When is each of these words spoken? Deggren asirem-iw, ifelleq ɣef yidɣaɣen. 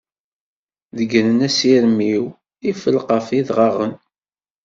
Deggren 0.95 1.39
asirem-iw, 1.47 2.25
ifelleq 2.69 3.05
ɣef 3.11 3.27
yidɣaɣen. 3.35 3.93